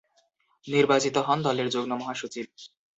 [0.67, 2.45] নির্বাচিত হন দলের যুগ্ম মহাসচিব।